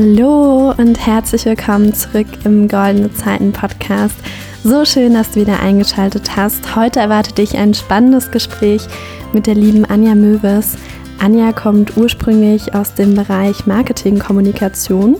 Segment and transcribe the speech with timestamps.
[0.00, 4.14] Hallo und herzlich willkommen zurück im Goldene Zeiten Podcast.
[4.62, 6.76] So schön, dass du wieder eingeschaltet hast.
[6.76, 8.86] Heute erwartet dich ein spannendes Gespräch
[9.32, 10.76] mit der lieben Anja Möwes.
[11.18, 15.16] Anja kommt ursprünglich aus dem Bereich Marketing-Kommunikation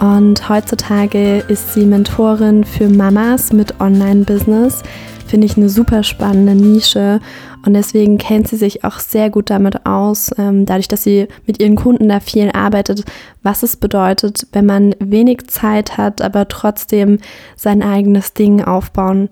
[0.00, 4.82] und heutzutage ist sie Mentorin für Mamas mit Online-Business.
[5.28, 7.20] Finde ich eine super spannende Nische
[7.64, 11.60] und deswegen kennt sie sich auch sehr gut damit aus, ähm, dadurch, dass sie mit
[11.60, 13.04] ihren Kunden da viel arbeitet,
[13.42, 17.18] was es bedeutet, wenn man wenig Zeit hat, aber trotzdem
[17.56, 19.28] sein eigenes Ding aufbauen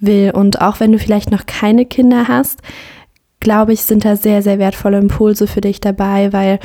[0.00, 0.30] will.
[0.34, 2.60] Und auch wenn du vielleicht noch keine Kinder hast,
[3.40, 6.58] glaube ich, sind da sehr, sehr wertvolle Impulse für dich dabei, weil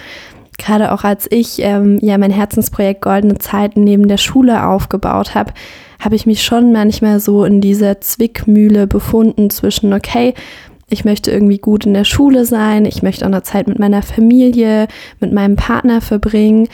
[0.58, 5.54] gerade auch als ich ähm, ja mein Herzensprojekt Goldene Zeiten neben der Schule aufgebaut habe,
[6.00, 10.34] habe ich mich schon manchmal so in dieser Zwickmühle befunden zwischen, okay,
[10.90, 14.02] ich möchte irgendwie gut in der Schule sein, ich möchte auch eine Zeit mit meiner
[14.02, 14.88] Familie,
[15.20, 16.68] mit meinem Partner verbringen.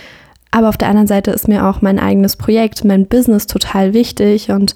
[0.52, 4.50] Aber auf der anderen Seite ist mir auch mein eigenes Projekt, mein Business total wichtig
[4.50, 4.74] und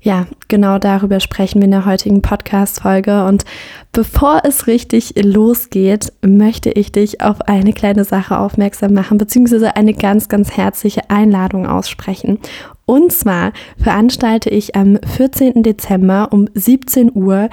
[0.00, 3.24] ja, genau darüber sprechen wir in der heutigen Podcast-Folge.
[3.24, 3.44] Und
[3.92, 9.94] bevor es richtig losgeht, möchte ich dich auf eine kleine Sache aufmerksam machen, beziehungsweise eine
[9.94, 12.38] ganz, ganz herzliche Einladung aussprechen.
[12.86, 15.62] Und zwar veranstalte ich am 14.
[15.64, 17.48] Dezember um 17 Uhr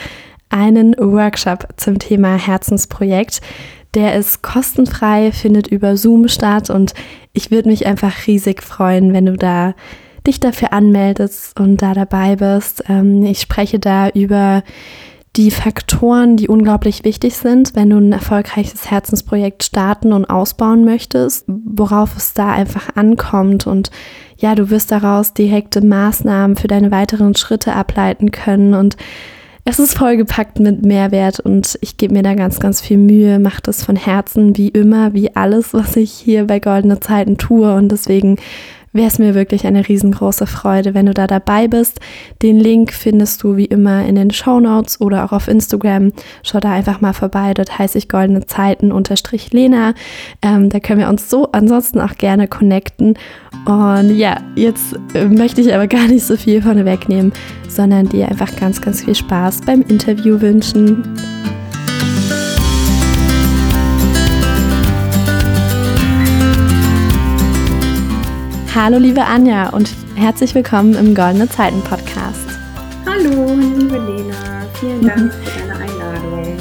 [0.49, 3.41] einen Workshop zum Thema Herzensprojekt.
[3.93, 6.93] Der ist kostenfrei, findet über Zoom statt und
[7.33, 9.73] ich würde mich einfach riesig freuen, wenn du da
[10.27, 12.83] dich dafür anmeldest und da dabei bist.
[12.89, 14.63] Ähm, ich spreche da über
[15.35, 21.45] die Faktoren, die unglaublich wichtig sind, wenn du ein erfolgreiches Herzensprojekt starten und ausbauen möchtest,
[21.47, 23.91] worauf es da einfach ankommt und
[24.38, 28.97] ja, du wirst daraus direkte Maßnahmen für deine weiteren Schritte ableiten können und
[29.67, 33.63] es ist vollgepackt mit Mehrwert und ich gebe mir da ganz, ganz viel Mühe, mache
[33.63, 37.73] das von Herzen, wie immer, wie alles, was ich hier bei Goldene Zeiten tue.
[37.73, 38.38] Und deswegen
[38.95, 42.00] wäre es mir wirklich eine riesengroße Freude, wenn du da dabei bist.
[42.41, 46.13] Den Link findest du wie immer in den Show Notes oder auch auf Instagram.
[46.44, 47.53] Schau da einfach mal vorbei.
[47.53, 49.94] Dort heiße ich Goldene Zeiten unterstrich Lena.
[50.41, 53.17] Ähm, da können wir uns so ansonsten auch gerne connecten.
[53.66, 57.34] Und ja, jetzt äh, möchte ich aber gar nicht so viel von wegnehmen,
[57.67, 61.34] sondern dir einfach ganz, ganz viel Spaß beim Interview wünschen.
[68.75, 72.46] Hallo liebe Anja und herzlich willkommen im Goldene Zeiten Podcast.
[73.06, 76.58] Hallo liebe Lena, vielen Dank für deine Einladung.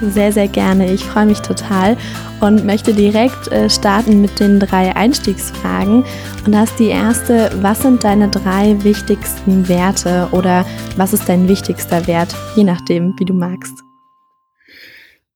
[0.00, 0.92] Sehr, sehr gerne.
[0.92, 1.96] Ich freue mich total
[2.40, 6.04] und möchte direkt äh, starten mit den drei Einstiegsfragen.
[6.44, 11.48] Und da ist die erste, was sind deine drei wichtigsten Werte oder was ist dein
[11.48, 13.84] wichtigster Wert, je nachdem, wie du magst?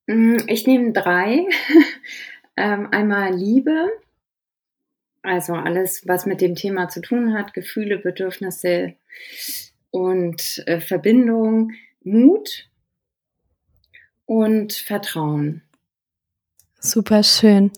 [0.09, 1.47] Mm, ich nehme drei.
[2.59, 3.91] Ähm, einmal Liebe,
[5.26, 8.94] also alles, was mit dem Thema zu tun hat, Gefühle, Bedürfnisse
[9.91, 11.72] und äh, Verbindung,
[12.03, 12.69] Mut
[14.25, 15.62] und Vertrauen.
[16.81, 17.70] Super schön.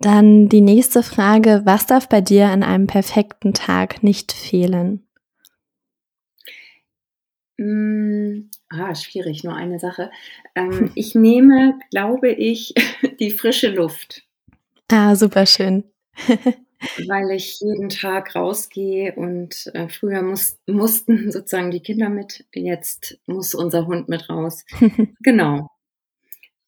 [0.00, 5.06] Dann die nächste Frage, was darf bei dir an einem perfekten Tag nicht fehlen?
[7.56, 10.10] Mm, ah, schwierig, nur eine Sache.
[10.54, 12.74] Ähm, ich nehme, glaube ich,
[13.20, 14.22] die frische Luft.
[14.90, 15.84] Ah, super schön.
[17.06, 23.18] weil ich jeden Tag rausgehe und äh, früher muss, mussten sozusagen die Kinder mit, jetzt
[23.26, 24.64] muss unser Hund mit raus.
[25.20, 25.70] genau.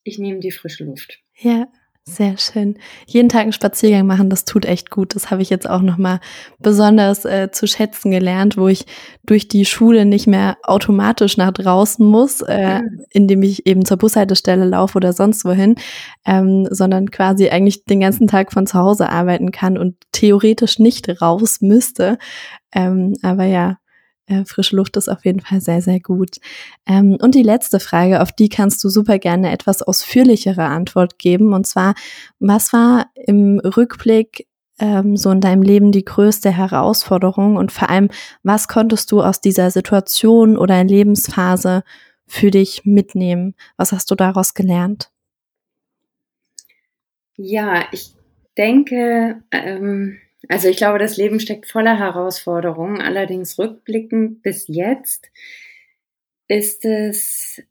[0.03, 1.19] Ich nehme die frische Luft.
[1.37, 1.67] Ja,
[2.03, 2.77] sehr schön.
[3.05, 5.15] Jeden Tag einen Spaziergang machen, das tut echt gut.
[5.15, 6.19] Das habe ich jetzt auch nochmal
[6.59, 8.85] besonders äh, zu schätzen gelernt, wo ich
[9.23, 13.05] durch die Schule nicht mehr automatisch nach draußen muss, äh, mhm.
[13.11, 15.75] indem ich eben zur Bushaltestelle laufe oder sonst wohin,
[16.25, 21.21] ähm, sondern quasi eigentlich den ganzen Tag von zu Hause arbeiten kann und theoretisch nicht
[21.21, 22.17] raus müsste.
[22.73, 23.77] Ähm, aber ja,
[24.27, 26.37] äh, frische Luft ist auf jeden Fall sehr, sehr gut.
[26.85, 31.53] Ähm, und die letzte Frage, auf die kannst du super gerne etwas ausführlichere Antwort geben.
[31.53, 31.95] Und zwar,
[32.39, 34.47] was war im Rückblick
[34.79, 37.57] ähm, so in deinem Leben die größte Herausforderung?
[37.57, 38.09] Und vor allem,
[38.43, 41.83] was konntest du aus dieser Situation oder Lebensphase
[42.27, 43.55] für dich mitnehmen?
[43.77, 45.11] Was hast du daraus gelernt?
[47.35, 48.13] Ja, ich
[48.57, 50.19] denke, ähm
[50.51, 52.99] also ich glaube, das Leben steckt voller Herausforderungen.
[52.99, 55.31] Allerdings rückblickend bis jetzt
[56.49, 57.63] ist es,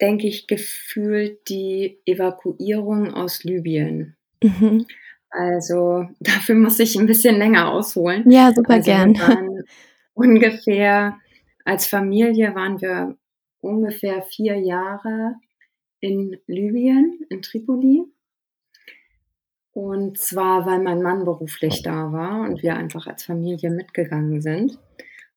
[0.00, 4.16] denke ich, gefühlt die Evakuierung aus Libyen.
[4.42, 4.86] Mhm.
[5.28, 8.30] Also dafür muss ich ein bisschen länger ausholen.
[8.30, 9.18] Ja, super also gern.
[10.14, 11.18] ungefähr
[11.66, 13.18] als Familie waren wir
[13.60, 15.34] ungefähr vier Jahre
[16.00, 18.04] in Libyen, in Tripoli.
[19.72, 24.78] Und zwar, weil mein Mann beruflich da war und wir einfach als Familie mitgegangen sind.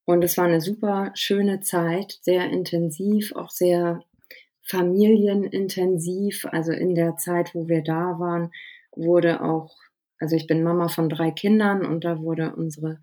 [0.04, 4.04] Und es war eine super schöne Zeit, sehr intensiv, auch sehr
[4.62, 6.46] familienintensiv.
[6.52, 8.52] Also in der Zeit, wo wir da waren,
[8.96, 9.76] wurde auch,
[10.20, 13.00] also ich bin Mama von drei Kindern und da wurde unsere,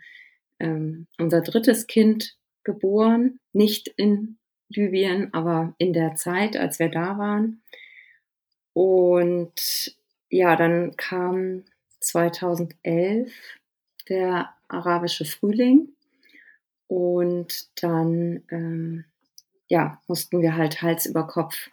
[0.61, 4.37] ähm, unser drittes Kind geboren, nicht in
[4.69, 7.63] Libyen, aber in der Zeit, als wir da waren.
[8.75, 9.97] Und
[10.33, 11.65] ja, dann kam
[12.01, 13.33] 2011
[14.09, 15.91] der arabische Frühling
[16.87, 19.05] und dann ähm,
[19.69, 21.71] ja, mussten wir halt Hals über Kopf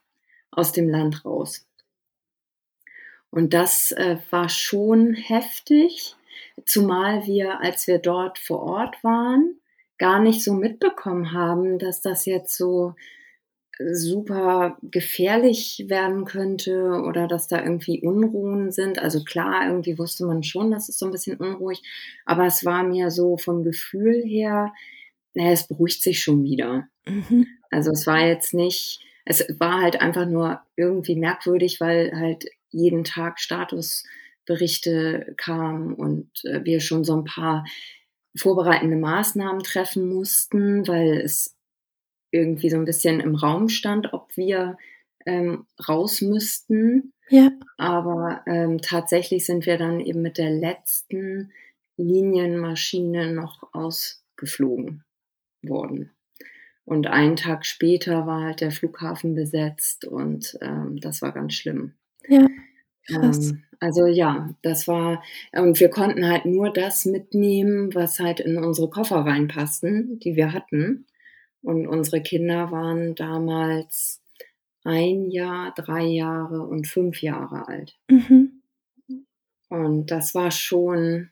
[0.51, 1.65] aus dem Land raus.
[3.31, 6.15] Und das äh, war schon heftig,
[6.65, 9.59] zumal wir, als wir dort vor Ort waren,
[9.97, 12.95] gar nicht so mitbekommen haben, dass das jetzt so
[13.79, 18.99] super gefährlich werden könnte oder dass da irgendwie Unruhen sind.
[18.99, 21.81] Also klar, irgendwie wusste man schon, dass es so ein bisschen unruhig,
[22.25, 24.73] aber es war mir so vom Gefühl her,
[25.33, 26.89] naja, es beruhigt sich schon wieder.
[27.07, 27.47] Mhm.
[27.71, 33.05] Also es war jetzt nicht, es war halt einfach nur irgendwie merkwürdig, weil halt jeden
[33.05, 37.63] Tag Statusberichte kamen und äh, wir schon so ein paar
[38.35, 41.55] vorbereitende Maßnahmen treffen mussten, weil es
[42.31, 44.77] irgendwie so ein bisschen im Raum stand, ob wir
[45.25, 47.13] ähm, raus müssten.
[47.29, 47.51] Ja.
[47.77, 51.51] Aber ähm, tatsächlich sind wir dann eben mit der letzten
[51.97, 55.03] Linienmaschine noch ausgeflogen
[55.61, 56.11] worden.
[56.85, 61.93] Und einen Tag später war halt der Flughafen besetzt und ähm, das war ganz schlimm.
[62.27, 62.47] Ja.
[63.09, 65.23] Ähm, also ja, das war,
[65.53, 70.51] und wir konnten halt nur das mitnehmen, was halt in unsere Koffer reinpassten, die wir
[70.51, 71.05] hatten.
[71.61, 74.21] Und unsere Kinder waren damals
[74.83, 77.97] ein Jahr, drei Jahre und fünf Jahre alt.
[78.09, 78.61] Mhm.
[79.69, 81.29] Und das war schon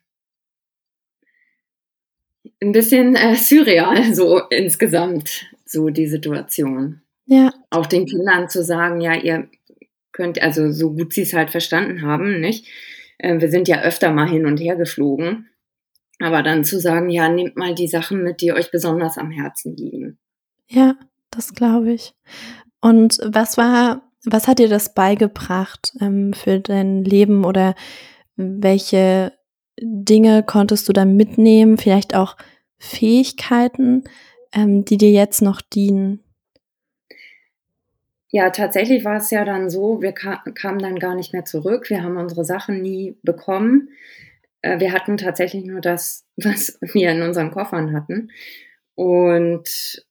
[2.61, 7.01] ein bisschen äh, surreal, so insgesamt, so die Situation.
[7.25, 7.53] Ja.
[7.69, 9.49] Auch den Kindern zu sagen, ja, ihr
[10.11, 12.67] könnt, also so gut sie es halt verstanden haben, nicht?
[13.17, 15.49] Äh, wir sind ja öfter mal hin und her geflogen.
[16.19, 19.75] Aber dann zu sagen, ja, nehmt mal die Sachen mit, die euch besonders am Herzen
[19.75, 20.17] liegen.
[20.67, 20.95] Ja,
[21.29, 22.15] das glaube ich.
[22.81, 27.75] Und was war, was hat dir das beigebracht ähm, für dein Leben oder
[28.35, 29.33] welche
[29.79, 31.77] Dinge konntest du da mitnehmen?
[31.77, 32.35] Vielleicht auch
[32.79, 34.03] Fähigkeiten,
[34.53, 36.23] ähm, die dir jetzt noch dienen?
[38.29, 41.89] Ja, tatsächlich war es ja dann so, wir ka kamen dann gar nicht mehr zurück.
[41.89, 43.89] Wir haben unsere Sachen nie bekommen.
[44.67, 48.31] Äh, wir hatten tatsächlich nur das, was wir in unseren Koffern hatten.
[48.95, 50.05] Und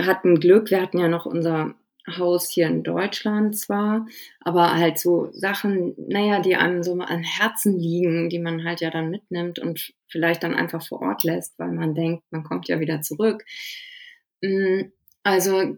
[0.00, 0.70] hatten Glück.
[0.70, 1.74] Wir hatten ja noch unser
[2.08, 4.06] Haus hier in Deutschland zwar,
[4.40, 8.90] aber halt so Sachen, naja, die einem so an Herzen liegen, die man halt ja
[8.90, 12.80] dann mitnimmt und vielleicht dann einfach vor Ort lässt, weil man denkt, man kommt ja
[12.80, 13.44] wieder zurück.
[14.40, 14.86] Mm,
[15.22, 15.76] also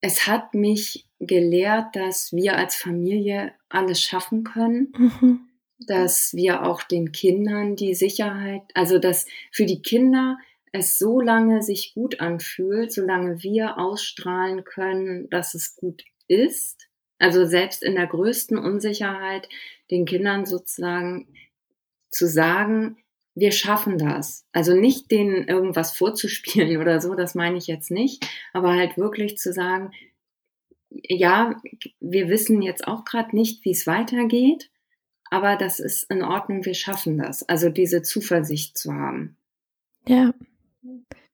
[0.00, 5.40] es hat mich gelehrt, dass wir als Familie alles schaffen können, mhm.
[5.86, 10.38] Dass wir auch den Kindern die Sicherheit, also dass für die Kinder
[10.72, 16.88] es so lange sich gut anfühlt, solange wir ausstrahlen können, dass es gut ist.
[17.18, 19.48] Also selbst in der größten Unsicherheit
[19.90, 21.28] den Kindern sozusagen
[22.10, 22.96] zu sagen,
[23.34, 24.46] wir schaffen das.
[24.52, 29.38] Also nicht denen irgendwas vorzuspielen oder so, das meine ich jetzt nicht, aber halt wirklich
[29.38, 29.92] zu sagen,
[30.90, 31.60] ja,
[32.00, 34.70] wir wissen jetzt auch gerade nicht, wie es weitergeht,
[35.34, 37.42] aber das ist in Ordnung, wir schaffen das.
[37.42, 39.36] Also diese Zuversicht zu haben.
[40.06, 40.32] Ja.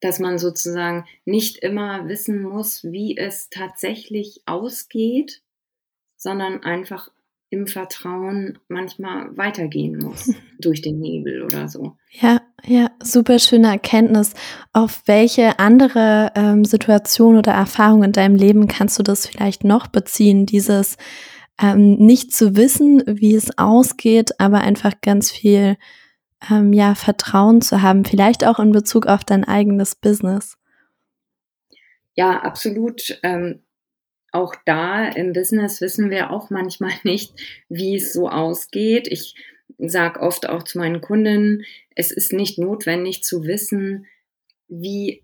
[0.01, 5.43] Dass man sozusagen nicht immer wissen muss, wie es tatsächlich ausgeht,
[6.17, 7.11] sondern einfach
[7.51, 11.99] im Vertrauen manchmal weitergehen muss durch den Nebel oder so.
[12.11, 14.33] Ja, ja, super schöne Erkenntnis.
[14.73, 19.89] Auf welche andere ähm, Situation oder Erfahrung in deinem Leben kannst du das vielleicht noch
[19.89, 20.47] beziehen?
[20.47, 20.97] Dieses
[21.61, 25.77] ähm, nicht zu wissen, wie es ausgeht, aber einfach ganz viel
[26.51, 30.57] ähm, ja Vertrauen zu haben, vielleicht auch in Bezug auf dein eigenes Business.
[32.15, 33.19] Ja, absolut.
[33.23, 33.61] Ähm,
[34.33, 37.35] auch da im Business wissen wir auch manchmal nicht,
[37.69, 39.07] wie es so ausgeht.
[39.09, 39.35] Ich
[39.79, 41.65] sage oft auch zu meinen Kunden,
[41.95, 44.07] es ist nicht notwendig zu wissen,
[44.69, 45.23] wie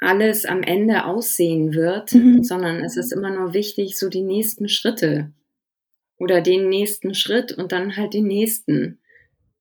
[0.00, 2.44] alles am Ende aussehen wird, mhm.
[2.44, 5.32] sondern es ist immer nur wichtig, so die nächsten Schritte
[6.18, 8.98] oder den nächsten Schritt und dann halt den nächsten.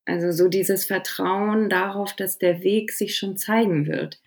[0.06, 4.20] Also so dieses Vertrauen darauf, dass der Weg sich schon zeigen wird.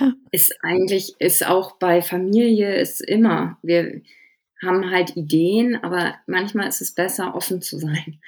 [0.00, 0.12] Ja.
[0.30, 3.58] Ist eigentlich, ist auch bei Familie, ist immer.
[3.62, 4.02] Wir
[4.62, 8.20] haben halt Ideen, aber manchmal ist es besser, offen zu sein.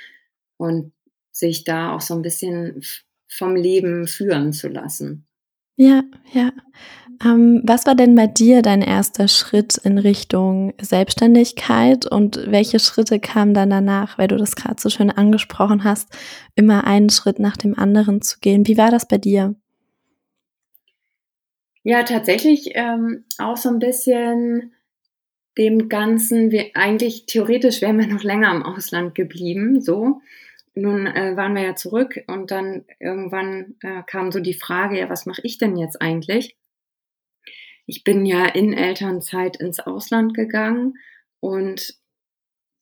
[0.58, 0.92] und
[1.32, 2.82] sich da auch so ein bisschen
[3.28, 5.27] vom Leben führen zu lassen.
[5.78, 6.50] Ja, ja.
[7.24, 13.20] Ähm, was war denn bei dir dein erster Schritt in Richtung Selbstständigkeit und welche Schritte
[13.20, 16.08] kamen dann danach, weil du das gerade so schön angesprochen hast,
[16.56, 18.66] immer einen Schritt nach dem anderen zu gehen?
[18.66, 19.54] Wie war das bei dir?
[21.84, 24.72] Ja, tatsächlich ähm, auch so ein bisschen
[25.56, 30.20] dem Ganzen, wir, eigentlich theoretisch wären wir noch länger im Ausland geblieben, so.
[30.78, 35.10] Nun äh, waren wir ja zurück und dann irgendwann äh, kam so die Frage, ja,
[35.10, 36.56] was mache ich denn jetzt eigentlich?
[37.86, 40.94] Ich bin ja in Elternzeit ins Ausland gegangen
[41.40, 41.94] und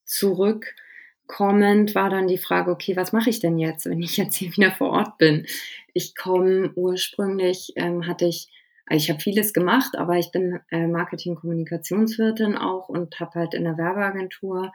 [0.05, 4.55] zurückkommend war dann die Frage, okay, was mache ich denn jetzt, wenn ich jetzt hier
[4.55, 5.47] wieder vor Ort bin?
[5.95, 8.49] Ich komme ursprünglich, ähm, hatte ich
[8.89, 13.65] also ich habe vieles gemacht, aber ich bin äh, Marketing-Kommunikationswirtin auch und habe halt in
[13.65, 14.73] der Werbeagentur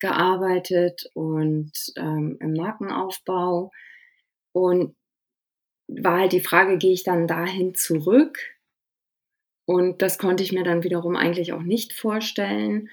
[0.00, 3.70] gearbeitet und ähm, im Markenaufbau.
[4.52, 4.96] Und
[5.88, 8.38] war halt die Frage, gehe ich dann dahin zurück?
[9.66, 12.88] Und das konnte ich mir dann wiederum eigentlich auch nicht vorstellen,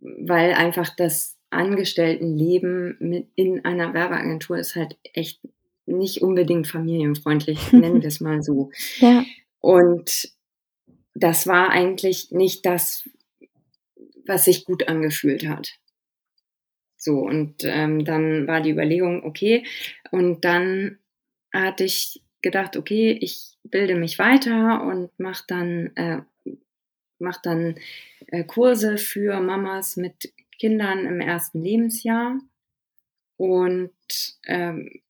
[0.00, 5.40] weil einfach das Angestelltenleben mit in einer Werbeagentur ist halt echt
[5.86, 8.70] nicht unbedingt familienfreundlich, nennen wir es mal so.
[8.98, 9.24] Ja.
[9.60, 10.32] Und
[11.14, 13.08] das war eigentlich nicht das,
[14.26, 15.78] was sich gut angefühlt hat.
[16.96, 19.66] So, und ähm, dann war die Überlegung, okay,
[20.10, 20.98] und dann
[21.52, 26.22] hatte ich gedacht, okay, ich bilde mich weiter und mache dann, äh,
[27.18, 27.76] mach dann
[28.28, 32.38] äh, Kurse für Mamas mit Kindern im ersten Lebensjahr.
[33.36, 33.90] Und
[34.46, 35.02] ähm,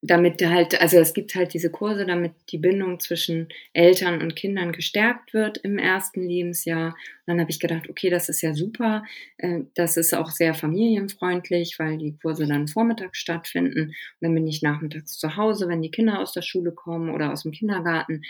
[0.00, 4.70] damit halt, also es gibt halt diese Kurse, damit die Bindung zwischen Eltern und Kindern
[4.70, 6.88] gestärkt wird im ersten Lebensjahr.
[6.88, 6.94] Und
[7.26, 9.04] dann habe ich gedacht, okay, das ist ja super.
[9.38, 13.88] Äh, das ist auch sehr familienfreundlich, weil die Kurse dann vormittags stattfinden.
[13.88, 17.32] Und dann bin ich nachmittags zu Hause, wenn die Kinder aus der Schule kommen oder
[17.32, 18.22] aus dem Kindergarten.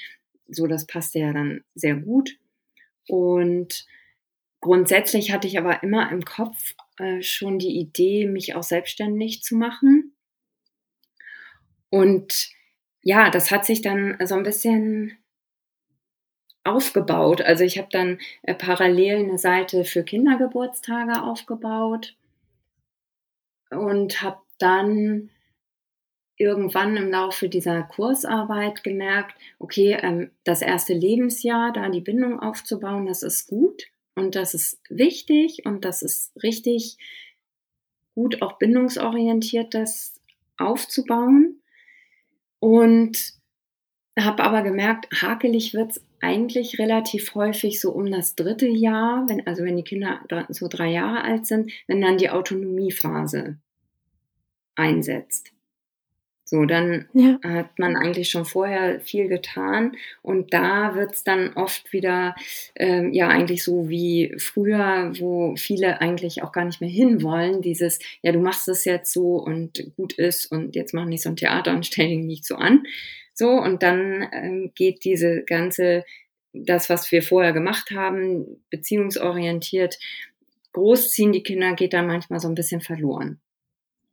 [0.48, 2.30] So, das passte ja dann sehr gut.
[3.08, 3.84] Und
[4.60, 9.54] grundsätzlich hatte ich aber immer im Kopf äh, schon die Idee, mich auch selbstständig zu
[9.54, 10.14] machen
[11.90, 12.50] und
[13.02, 15.16] ja, das hat sich dann so ein bisschen
[16.64, 17.40] aufgebaut.
[17.40, 22.16] Also ich habe dann äh, parallel eine Seite für Kindergeburtstage aufgebaut
[23.70, 25.30] und habe dann
[26.36, 33.06] irgendwann im Laufe dieser Kursarbeit gemerkt, okay, ähm, das erste Lebensjahr, da die Bindung aufzubauen,
[33.06, 36.96] das ist gut und das ist wichtig und das ist richtig
[38.14, 40.20] gut auch bindungsorientiert, das
[40.56, 41.57] aufzubauen.
[42.60, 43.34] Und
[44.18, 49.46] habe aber gemerkt, hakelig wird es eigentlich relativ häufig so um das dritte Jahr, wenn,
[49.46, 53.58] also wenn die Kinder so drei Jahre alt sind, wenn dann die Autonomiephase
[54.74, 55.52] einsetzt.
[56.48, 57.38] So, dann ja.
[57.42, 62.34] hat man eigentlich schon vorher viel getan und da wird es dann oft wieder,
[62.74, 67.98] ähm, ja, eigentlich so wie früher, wo viele eigentlich auch gar nicht mehr hinwollen, dieses,
[68.22, 71.36] ja, du machst das jetzt so und gut ist und jetzt mach nicht so ein
[71.36, 72.84] Theater und stell dich nicht so an.
[73.34, 76.06] So, und dann ähm, geht diese ganze,
[76.54, 79.98] das, was wir vorher gemacht haben, beziehungsorientiert,
[80.72, 83.38] großziehen die Kinder, geht dann manchmal so ein bisschen verloren.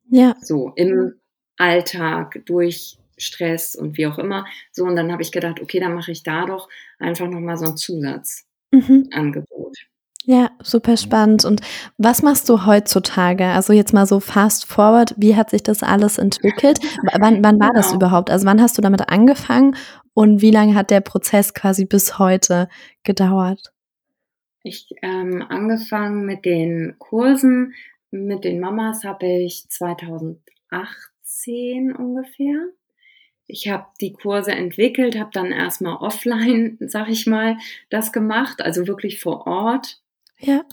[0.10, 0.36] Ja.
[0.42, 1.14] So, im
[1.58, 4.46] Alltag, durch Stress und wie auch immer.
[4.72, 6.70] So, und dann habe ich gedacht, okay, dann mache ich da doch
[7.00, 9.46] einfach nochmal so ein Zusatzangebot.
[9.52, 9.96] Mhm.
[10.28, 11.46] Ja, super spannend.
[11.46, 11.62] Und
[11.98, 13.46] was machst du heutzutage?
[13.46, 16.80] Also jetzt mal so fast forward, wie hat sich das alles entwickelt?
[17.20, 17.74] wann, wann war genau.
[17.74, 18.32] das überhaupt?
[18.32, 19.76] Also wann hast du damit angefangen
[20.16, 22.70] und wie lange hat der Prozess quasi bis heute
[23.04, 23.72] gedauert?
[24.64, 27.76] Ich ähm, angefangen mit den Kursen,
[28.10, 30.40] mit den Mamas habe ich 2008
[31.46, 32.70] zehn ungefähr.
[33.48, 37.58] Ich habe die Kurse entwickelt, habe dann erstmal offline, sag ich mal,
[37.90, 40.02] das gemacht, also wirklich vor Ort.
[40.40, 40.66] Ja.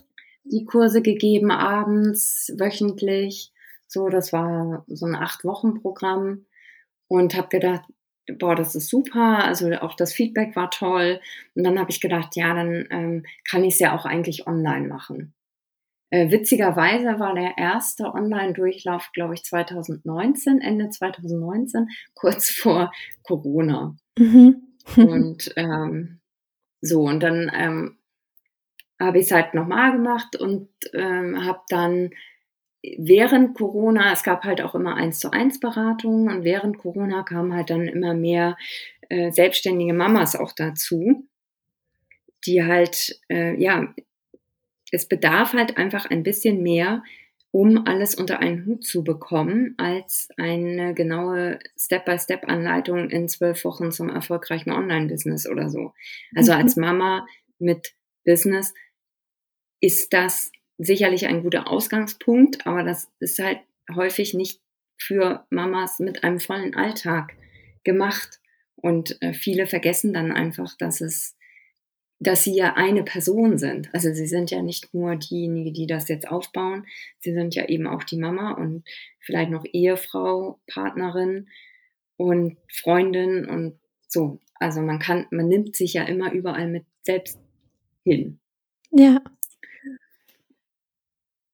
[0.44, 3.52] Die Kurse gegeben abends, wöchentlich.
[3.86, 6.46] So, das war so ein acht Wochen Programm
[7.08, 7.82] und habe gedacht,
[8.38, 9.44] boah, das ist super.
[9.44, 11.20] Also auch das Feedback war toll.
[11.54, 14.88] Und dann habe ich gedacht, ja, dann ähm, kann ich es ja auch eigentlich online
[14.88, 15.34] machen.
[16.12, 22.92] Äh, witzigerweise war der erste Online-Durchlauf, glaube ich, 2019, Ende 2019, kurz vor
[23.22, 23.96] Corona.
[24.18, 24.62] Mhm.
[24.96, 26.20] und ähm,
[26.82, 27.96] so, und dann ähm,
[29.00, 32.10] habe ich es halt nochmal gemacht und ähm, habe dann
[32.82, 37.54] während Corona, es gab halt auch immer eins zu eins Beratungen und während Corona kamen
[37.54, 38.58] halt dann immer mehr
[39.08, 41.26] äh, selbstständige Mamas auch dazu,
[42.44, 43.94] die halt äh, ja
[44.92, 47.02] es bedarf halt einfach ein bisschen mehr
[47.52, 54.08] um alles unter einen Hut zu bekommen, als eine genaue Step-by-Step-Anleitung in zwölf Wochen zum
[54.08, 55.92] erfolgreichen Online-Business oder so.
[56.34, 56.58] Also mhm.
[56.58, 57.26] als Mama
[57.58, 57.94] mit
[58.24, 58.72] Business
[59.80, 63.60] ist das sicherlich ein guter Ausgangspunkt, aber das ist halt
[63.94, 64.62] häufig nicht
[64.96, 67.36] für Mamas mit einem vollen Alltag
[67.84, 68.40] gemacht.
[68.76, 71.36] Und äh, viele vergessen dann einfach, dass es,
[72.22, 73.88] dass sie ja eine Person sind.
[73.92, 76.86] Also sie sind ja nicht nur diejenigen, die das jetzt aufbauen,
[77.20, 78.84] sie sind ja eben auch die Mama und
[79.20, 81.48] vielleicht noch Ehefrau, Partnerin
[82.16, 84.38] und Freundin und so.
[84.54, 87.40] Also man kann, man nimmt sich ja immer überall mit selbst
[88.04, 88.38] hin.
[88.90, 89.22] Ja.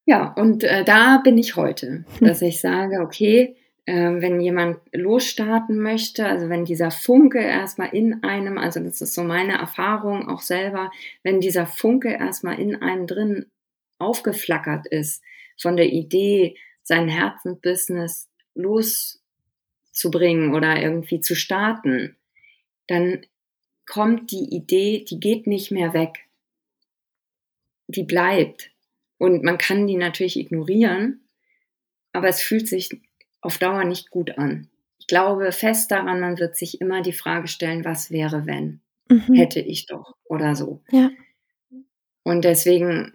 [0.04, 3.56] Ja, und äh, da bin ich heute, dass ich sage, okay,
[3.90, 9.24] wenn jemand losstarten möchte, also wenn dieser Funke erstmal in einem, also das ist so
[9.24, 10.90] meine Erfahrung auch selber,
[11.22, 13.46] wenn dieser Funke erstmal in einem drin
[13.98, 15.22] aufgeflackert ist,
[15.58, 22.16] von der Idee, sein Herzensbusiness loszubringen oder irgendwie zu starten,
[22.88, 23.24] dann
[23.86, 26.26] kommt die Idee, die geht nicht mehr weg.
[27.86, 28.70] Die bleibt.
[29.16, 31.22] Und man kann die natürlich ignorieren,
[32.12, 32.90] aber es fühlt sich
[33.40, 34.68] auf Dauer nicht gut an.
[34.98, 38.80] Ich glaube fest daran, man wird sich immer die Frage stellen, was wäre, wenn?
[39.08, 39.34] Mhm.
[39.34, 40.82] Hätte ich doch oder so.
[40.90, 41.10] Ja.
[42.24, 43.12] Und deswegen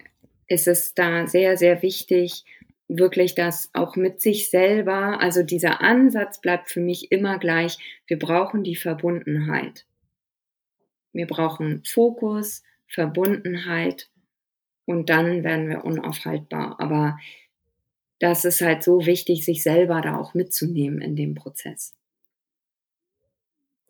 [0.48, 2.46] ist es da sehr, sehr wichtig,
[2.88, 7.78] wirklich das auch mit sich selber, also dieser Ansatz bleibt für mich immer gleich,
[8.08, 9.86] wir brauchen die Verbundenheit.
[11.12, 14.10] Wir brauchen Fokus, Verbundenheit
[14.86, 16.80] und dann werden wir unaufhaltbar.
[16.80, 17.18] Aber
[18.24, 21.94] das ist halt so wichtig, sich selber da auch mitzunehmen in dem Prozess.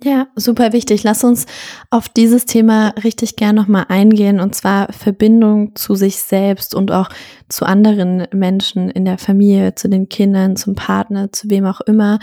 [0.02, 1.04] Ja, super wichtig.
[1.04, 1.46] Lass uns
[1.92, 7.10] auf dieses Thema richtig gern nochmal eingehen und zwar Verbindung zu sich selbst und auch
[7.48, 12.18] zu anderen Menschen in der Familie, zu den Kindern, zum Partner, zu wem auch immer.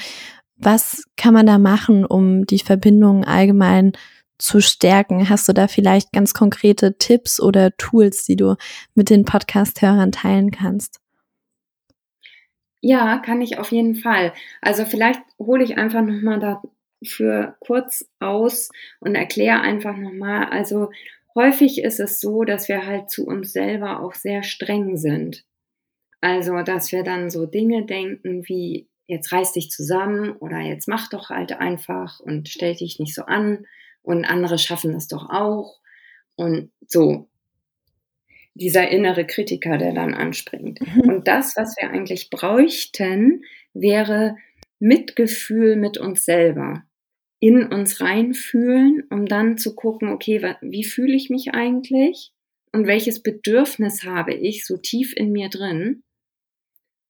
[0.56, 3.92] Was kann man da machen, um die Verbindung allgemein
[4.36, 5.30] zu stärken?
[5.30, 8.56] Hast du da vielleicht ganz konkrete Tipps oder Tools, die du
[8.96, 11.00] mit den Podcast-Hörern teilen kannst?
[12.82, 14.32] Ja, kann ich auf jeden Fall.
[14.62, 16.40] Also vielleicht hole ich einfach nochmal
[17.02, 20.46] dafür kurz aus und erkläre einfach nochmal.
[20.46, 20.90] Also
[21.34, 25.44] häufig ist es so, dass wir halt zu uns selber auch sehr streng sind.
[26.22, 31.10] Also, dass wir dann so Dinge denken wie, jetzt reiß dich zusammen oder jetzt mach
[31.10, 33.66] doch halt einfach und stell dich nicht so an
[34.02, 35.80] und andere schaffen das doch auch
[36.36, 37.29] und so
[38.54, 40.80] dieser innere Kritiker, der dann anspringt.
[40.80, 41.08] Mhm.
[41.08, 44.36] Und das, was wir eigentlich bräuchten, wäre
[44.78, 46.84] Mitgefühl mit uns selber.
[47.38, 52.32] In uns reinfühlen, um dann zu gucken, okay, wie fühle ich mich eigentlich?
[52.72, 56.02] Und welches Bedürfnis habe ich so tief in mir drin?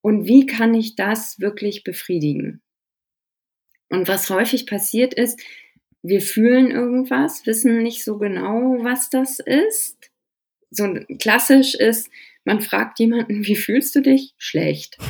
[0.02, 2.62] Und wie kann ich das wirklich befriedigen?
[3.90, 5.42] Und was häufig passiert ist,
[6.02, 10.09] wir fühlen irgendwas, wissen nicht so genau, was das ist.
[10.70, 12.10] So klassisch ist,
[12.44, 14.34] man fragt jemanden, wie fühlst du dich?
[14.38, 14.98] Schlecht.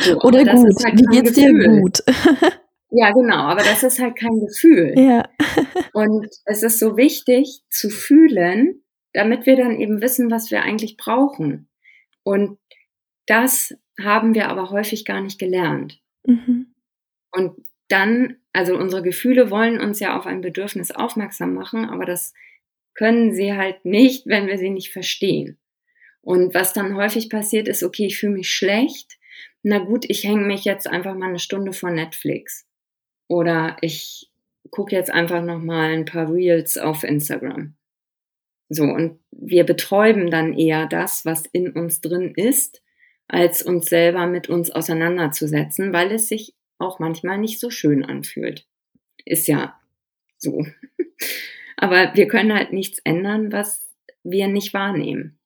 [0.00, 1.98] So, Oder gut, halt wie geht's dir gut?
[2.90, 4.94] ja, genau, aber das ist halt kein Gefühl.
[4.96, 5.28] Ja.
[5.92, 10.96] Und es ist so wichtig zu fühlen, damit wir dann eben wissen, was wir eigentlich
[10.96, 11.68] brauchen.
[12.24, 12.58] Und
[13.26, 16.00] das haben wir aber häufig gar nicht gelernt.
[16.26, 16.74] Mhm.
[17.32, 17.52] Und
[17.88, 22.32] dann, also unsere Gefühle wollen uns ja auf ein Bedürfnis aufmerksam machen, aber das
[22.94, 25.58] können sie halt nicht, wenn wir sie nicht verstehen.
[26.20, 29.18] Und was dann häufig passiert ist, okay, ich fühle mich schlecht.
[29.62, 32.66] Na gut, ich hänge mich jetzt einfach mal eine Stunde vor Netflix.
[33.28, 34.30] Oder ich
[34.70, 37.74] gucke jetzt einfach noch mal ein paar Reels auf Instagram.
[38.68, 42.82] So, und wir betäuben dann eher das, was in uns drin ist,
[43.28, 48.66] als uns selber mit uns auseinanderzusetzen, weil es sich auch manchmal nicht so schön anfühlt.
[49.24, 49.78] Ist ja
[50.38, 50.64] so.
[51.82, 53.90] Aber wir können halt nichts ändern, was
[54.22, 55.36] wir nicht wahrnehmen.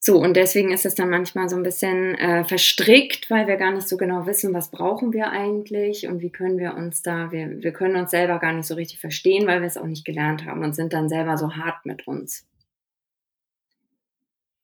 [0.00, 3.72] So, und deswegen ist es dann manchmal so ein bisschen äh, verstrickt, weil wir gar
[3.72, 7.62] nicht so genau wissen, was brauchen wir eigentlich und wie können wir uns da, wir,
[7.62, 10.44] wir können uns selber gar nicht so richtig verstehen, weil wir es auch nicht gelernt
[10.44, 12.44] haben und sind dann selber so hart mit uns.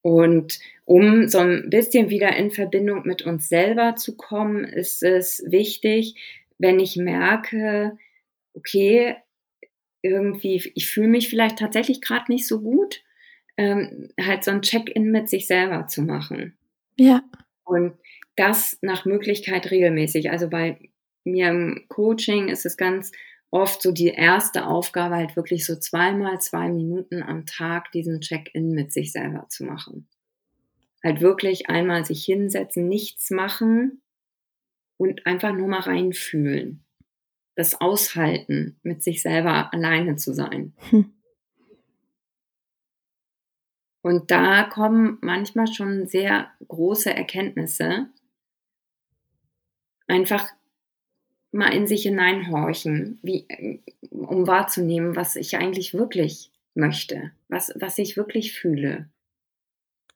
[0.01, 5.45] Und um so ein bisschen wieder in Verbindung mit uns selber zu kommen, ist es
[5.47, 6.17] wichtig,
[6.59, 7.97] wenn ich merke,
[8.55, 9.17] okay,
[10.03, 13.03] irgendwie, ich fühle mich vielleicht tatsächlich gerade nicht so gut,
[13.57, 16.57] ähm, halt so ein Check-in mit sich selber zu machen.
[16.97, 17.23] Ja.
[17.65, 17.95] Und
[18.37, 20.31] das nach Möglichkeit regelmäßig.
[20.31, 20.79] Also bei
[21.25, 23.13] mir im Coaching ist es ganz
[23.51, 28.73] oft so die erste Aufgabe, halt wirklich so zweimal zwei Minuten am Tag diesen Check-in
[28.73, 30.09] mit sich selber zu machen.
[31.05, 34.01] Halt wirklich einmal sich hinsetzen, nichts machen
[34.97, 36.82] und einfach nur mal reinfühlen.
[37.55, 40.73] Das Aushalten, mit sich selber alleine zu sein.
[40.91, 41.13] Hm.
[44.03, 48.09] Und da kommen manchmal schon sehr große Erkenntnisse.
[50.09, 50.49] Einfach
[51.53, 53.47] mal in sich hineinhorchen, wie,
[54.11, 59.09] um wahrzunehmen, was ich eigentlich wirklich möchte, was, was ich wirklich fühle.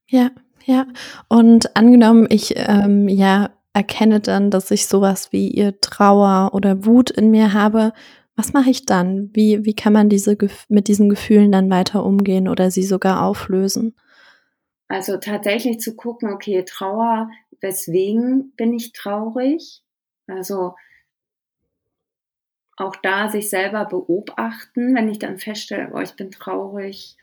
[0.09, 0.31] Ja,
[0.65, 0.87] ja.
[1.29, 7.11] Und angenommen, ich ähm, ja erkenne dann, dass ich sowas wie ihr Trauer oder Wut
[7.11, 7.93] in mir habe,
[8.35, 9.29] was mache ich dann?
[9.35, 10.39] Wie, wie kann man diese,
[10.71, 13.95] mit diesen Gefühlen dann weiter umgehen oder sie sogar auflösen?
[14.89, 17.29] Also tatsächlich zu gucken, okay, Trauer,
[17.61, 19.83] weswegen bin ich traurig?
[20.27, 20.75] Also
[22.79, 27.19] auch da sich selber beobachten, wenn ich dann feststelle, oh, ich bin traurig,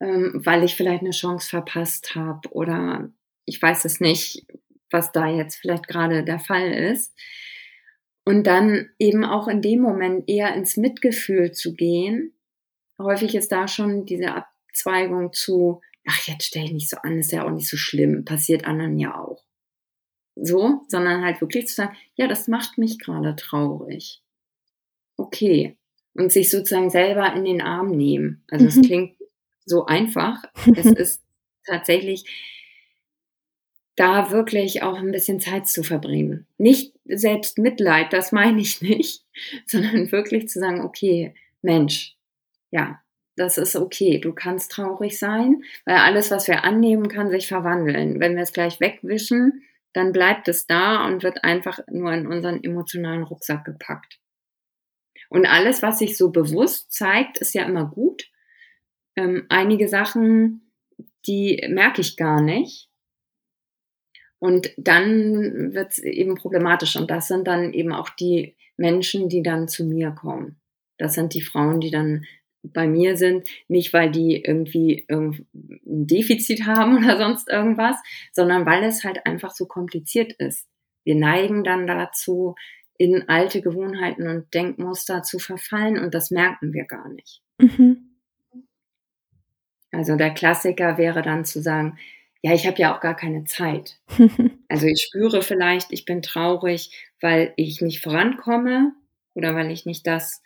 [0.00, 3.08] ähm, weil ich vielleicht eine Chance verpasst habe oder
[3.46, 4.46] ich weiß es nicht,
[4.90, 7.14] was da jetzt vielleicht gerade der Fall ist.
[8.24, 12.34] Und dann eben auch in dem Moment eher ins Mitgefühl zu gehen.
[12.98, 17.32] Häufig ist da schon diese Abzweigung zu, ach, jetzt stell ich nicht so an, ist
[17.32, 19.44] ja auch nicht so schlimm, passiert anderen ja auch.
[20.36, 24.22] So, sondern halt wirklich zu sagen, ja, das macht mich gerade traurig.
[25.16, 25.76] Okay.
[26.14, 28.44] Und sich sozusagen selber in den Arm nehmen.
[28.50, 28.82] Also es mhm.
[28.82, 29.16] klingt
[29.64, 30.42] so einfach.
[30.76, 31.22] Es ist
[31.64, 32.24] tatsächlich
[33.98, 36.46] da wirklich auch ein bisschen Zeit zu verbringen.
[36.56, 39.24] Nicht selbst Mitleid, das meine ich nicht,
[39.66, 42.16] sondern wirklich zu sagen, okay, Mensch,
[42.70, 43.02] ja,
[43.36, 44.18] das ist okay.
[44.18, 48.20] Du kannst traurig sein, weil alles, was wir annehmen, kann sich verwandeln.
[48.20, 52.62] Wenn wir es gleich wegwischen, dann bleibt es da und wird einfach nur in unseren
[52.62, 54.20] emotionalen Rucksack gepackt.
[55.28, 58.30] Und alles, was sich so bewusst zeigt, ist ja immer gut.
[59.16, 60.72] Ähm, einige Sachen,
[61.26, 62.87] die merke ich gar nicht
[64.38, 66.96] und dann wird es eben problematisch.
[66.96, 70.60] Und das sind dann eben auch die Menschen, die dann zu mir kommen.
[70.96, 72.24] Das sind die Frauen, die dann
[72.62, 77.96] bei mir sind, nicht weil die irgendwie ein Defizit haben oder sonst irgendwas,
[78.32, 80.66] sondern weil es halt einfach so kompliziert ist.
[81.04, 82.54] Wir neigen dann dazu,
[82.98, 87.42] in alte Gewohnheiten und Denkmuster zu verfallen und das merken wir gar nicht.
[87.58, 88.08] Mhm.
[89.92, 91.96] Also der Klassiker wäre dann zu sagen,
[92.42, 93.98] ja, ich habe ja auch gar keine Zeit.
[94.68, 98.92] also ich spüre vielleicht, ich bin traurig, weil ich nicht vorankomme
[99.34, 100.42] oder weil ich nicht das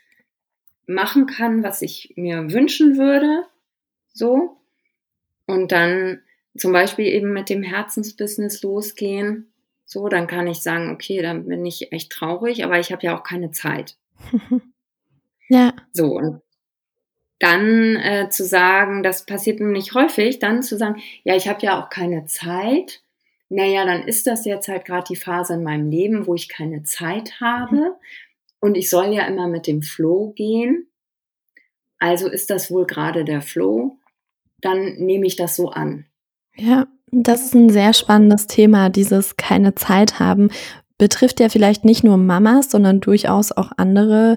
[0.87, 3.45] machen kann, was ich mir wünschen würde.
[4.13, 4.57] So.
[5.47, 6.23] Und dann
[6.57, 9.53] zum Beispiel eben mit dem Herzensbusiness losgehen.
[9.85, 13.19] So, dann kann ich sagen, okay, dann bin ich echt traurig, aber ich habe ja
[13.19, 13.97] auch keine Zeit.
[15.49, 15.75] ja.
[15.93, 16.41] So, und
[17.43, 21.83] dann äh, zu sagen, das passiert nämlich häufig, dann zu sagen, ja, ich habe ja
[21.83, 23.03] auch keine Zeit.
[23.49, 26.85] Naja, dann ist das jetzt halt gerade die Phase in meinem Leben, wo ich keine
[26.85, 27.75] Zeit habe.
[27.75, 27.93] Mhm.
[28.61, 30.87] Und ich soll ja immer mit dem Flow gehen.
[31.99, 33.99] Also ist das wohl gerade der Flow.
[34.61, 36.07] Dann nehme ich das so an.
[36.55, 40.51] Ja, das ist ein sehr spannendes Thema, dieses keine Zeit haben.
[40.97, 44.37] Betrifft ja vielleicht nicht nur Mamas, sondern durchaus auch andere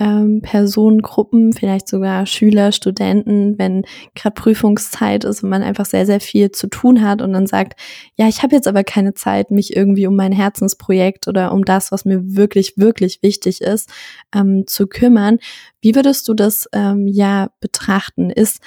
[0.00, 3.84] ähm, Personengruppen, vielleicht sogar Schüler, Studenten, wenn
[4.14, 7.78] gerade Prüfungszeit ist und man einfach sehr, sehr viel zu tun hat und dann sagt,
[8.16, 11.92] ja, ich habe jetzt aber keine Zeit, mich irgendwie um mein Herzensprojekt oder um das,
[11.92, 13.92] was mir wirklich, wirklich wichtig ist,
[14.34, 15.38] ähm, zu kümmern.
[15.82, 18.30] Wie würdest du das ähm, ja betrachten?
[18.30, 18.62] Ist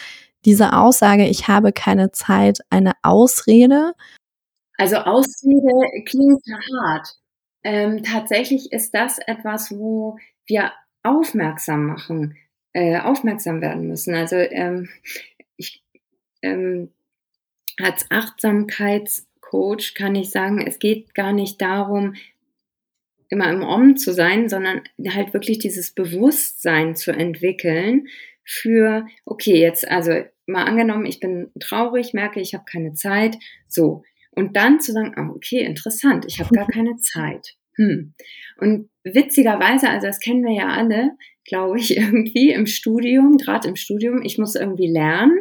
[0.46, 3.94] diese Aussage, ich habe keine Zeit, eine Ausrede?
[4.78, 7.08] Also Ausrede klingt hart.
[7.64, 10.72] Ähm, tatsächlich ist das etwas, wo wir
[11.04, 12.38] aufmerksam machen,
[12.74, 14.16] äh, aufmerksam werden müssen.
[14.16, 14.90] Also ähm,
[15.58, 15.84] ich,
[16.42, 16.92] ähm,
[17.78, 22.16] als Achtsamkeitscoach kann ich sagen, es geht gar nicht darum,
[23.30, 28.08] immer im Om zu sein, sondern halt wirklich dieses Bewusstsein zu entwickeln
[28.44, 33.38] für, okay, jetzt also mal angenommen, ich bin traurig, merke, ich habe keine Zeit,
[33.68, 34.04] so.
[34.32, 37.56] Und dann zu sagen, ah, okay, interessant, ich habe gar keine Zeit.
[37.76, 38.14] Hm.
[38.58, 41.12] Und witzigerweise, also das kennen wir ja alle,
[41.46, 45.40] glaube ich, irgendwie im Studium, gerade im Studium, ich muss irgendwie lernen.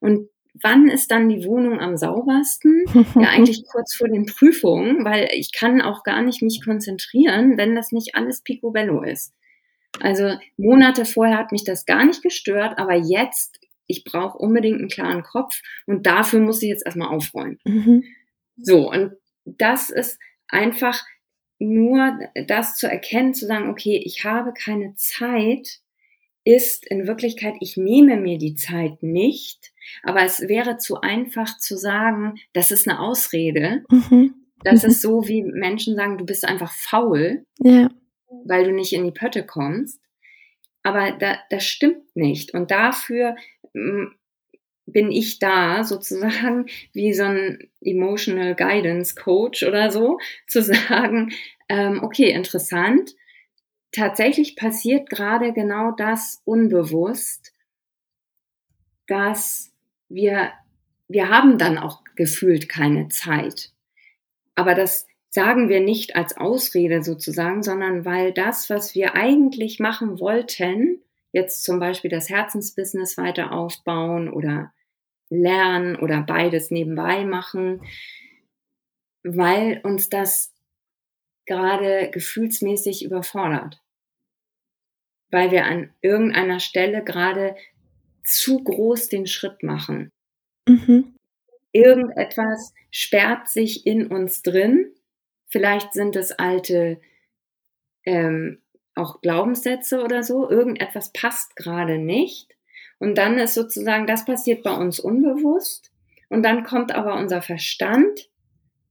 [0.00, 2.84] Und wann ist dann die Wohnung am saubersten?
[3.14, 7.74] Ja, eigentlich kurz vor den Prüfungen, weil ich kann auch gar nicht mich konzentrieren, wenn
[7.74, 9.34] das nicht alles picobello ist.
[9.98, 14.88] Also Monate vorher hat mich das gar nicht gestört, aber jetzt, ich brauche unbedingt einen
[14.88, 17.58] klaren Kopf und dafür muss ich jetzt erstmal aufräumen.
[17.64, 18.04] Mhm.
[18.56, 19.12] So, und
[19.44, 21.02] das ist einfach
[21.60, 25.80] nur das zu erkennen, zu sagen, okay, ich habe keine Zeit,
[26.42, 31.76] ist in Wirklichkeit, ich nehme mir die Zeit nicht, Aber es wäre zu einfach zu
[31.76, 33.84] sagen, das ist eine Ausrede.
[33.90, 34.34] Mhm.
[34.62, 37.88] Das ist so, wie Menschen sagen, du bist einfach faul, ja.
[38.44, 40.00] weil du nicht in die Pötte kommst.
[40.82, 42.52] Aber da, das stimmt nicht.
[42.54, 43.36] Und dafür
[43.74, 44.14] hm,
[44.92, 51.32] bin ich da sozusagen wie so ein Emotional Guidance Coach oder so, zu sagen,
[51.68, 53.14] ähm, okay, interessant.
[53.92, 57.52] Tatsächlich passiert gerade genau das unbewusst,
[59.06, 59.72] dass
[60.08, 60.52] wir,
[61.08, 63.72] wir haben dann auch gefühlt keine Zeit.
[64.54, 70.20] Aber das sagen wir nicht als Ausrede sozusagen, sondern weil das, was wir eigentlich machen
[70.20, 71.00] wollten,
[71.32, 74.72] jetzt zum Beispiel das Herzensbusiness weiter aufbauen oder
[75.30, 77.82] lernen oder beides nebenbei machen,
[79.22, 80.52] weil uns das
[81.46, 83.82] gerade gefühlsmäßig überfordert.
[85.30, 87.56] Weil wir an irgendeiner Stelle gerade
[88.24, 90.10] zu groß den Schritt machen.
[90.68, 91.14] Mhm.
[91.72, 94.92] Irgendetwas sperrt sich in uns drin.
[95.48, 97.00] Vielleicht sind es alte
[98.04, 98.60] ähm,
[98.94, 100.50] auch Glaubenssätze oder so.
[100.50, 102.56] Irgendetwas passt gerade nicht.
[103.00, 105.90] Und dann ist sozusagen, das passiert bei uns unbewusst.
[106.28, 108.28] Und dann kommt aber unser Verstand.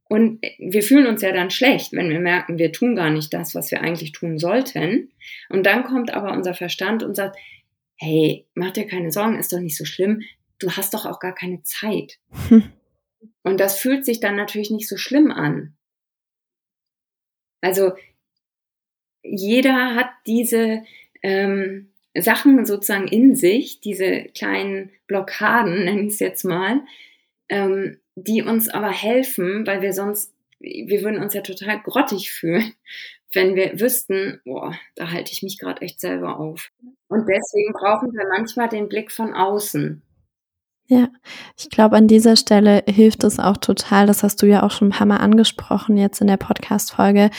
[0.10, 3.54] Und wir fühlen uns ja dann schlecht, wenn wir merken, wir tun gar nicht das,
[3.54, 5.12] was wir eigentlich tun sollten.
[5.50, 7.38] Und dann kommt aber unser Verstand und sagt,
[7.98, 10.24] hey, mach dir keine Sorgen, ist doch nicht so schlimm.
[10.58, 12.17] Du hast doch auch gar keine Zeit.
[12.50, 12.74] Hm.
[13.43, 15.78] Und das fühlt sich dann natürlich nicht so schlimm an.
[17.62, 17.91] Also
[19.22, 20.84] jeder hat diese
[21.22, 26.82] ähm, Sachen sozusagen in sich, diese kleinen Blockaden, nenne ich es jetzt mal,
[27.50, 32.74] ähm, die uns aber helfen, weil wir sonst, wir würden uns ja total grottig fühlen,
[33.34, 36.72] wenn wir wüssten, boah, da halte ich mich gerade echt selber auf.
[37.10, 40.02] Und deswegen brauchen wir manchmal den Blick von außen.
[40.88, 41.10] Ja,
[41.56, 44.88] ich glaube, an dieser Stelle hilft es auch total, das hast du ja auch schon
[44.88, 47.30] ein paar Mal angesprochen jetzt in der Podcast-Folge,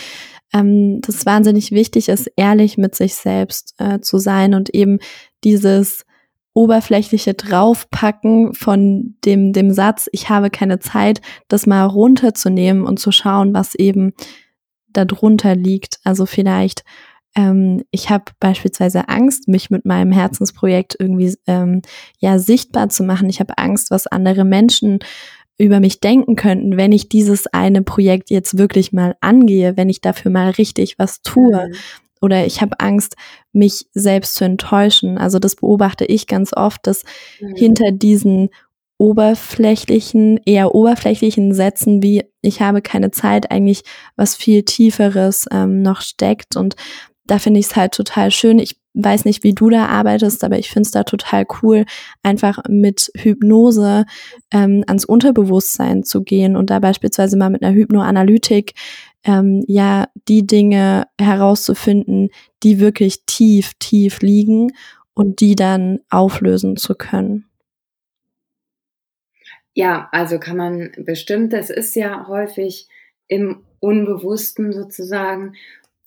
[0.53, 4.99] ähm, dass es wahnsinnig wichtig ist, ehrlich mit sich selbst äh, zu sein und eben
[5.45, 6.05] dieses
[6.53, 13.13] oberflächliche Draufpacken von dem, dem Satz, ich habe keine Zeit, das mal runterzunehmen und zu
[13.13, 14.13] schauen, was eben
[14.93, 16.01] darunter liegt.
[16.03, 16.83] Also vielleicht,
[17.37, 21.83] ähm, ich habe beispielsweise Angst, mich mit meinem Herzensprojekt irgendwie ähm,
[22.19, 23.29] ja sichtbar zu machen.
[23.29, 24.99] Ich habe Angst, was andere Menschen
[25.61, 30.01] über mich denken könnten, wenn ich dieses eine Projekt jetzt wirklich mal angehe, wenn ich
[30.01, 31.69] dafür mal richtig was tue.
[31.69, 31.75] Mhm.
[32.23, 33.17] Oder ich habe Angst,
[33.53, 35.19] mich selbst zu enttäuschen.
[35.19, 37.05] Also das beobachte ich ganz oft, dass
[37.41, 37.55] mhm.
[37.57, 38.49] hinter diesen
[38.99, 43.83] oberflächlichen, eher oberflächlichen Sätzen wie ich habe keine Zeit eigentlich
[44.17, 46.57] was viel tieferes ähm, noch steckt.
[46.57, 46.77] Und
[47.27, 48.59] da finde ich es halt total schön.
[48.59, 51.85] Ich weiß nicht, wie du da arbeitest, aber ich finde es da total cool,
[52.23, 54.05] einfach mit Hypnose
[54.51, 58.75] ähm, ans Unterbewusstsein zu gehen und da beispielsweise mal mit einer Hypnoanalytik
[59.25, 62.31] ähm, ja die Dinge herauszufinden,
[62.63, 64.73] die wirklich tief, tief liegen
[65.15, 67.47] und die dann auflösen zu können.
[69.75, 72.89] Ja, also kann man bestimmt, das ist ja häufig
[73.29, 75.55] im Unbewussten sozusagen.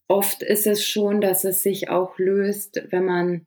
[0.07, 3.45] Oft ist es schon, dass es sich auch löst, wenn man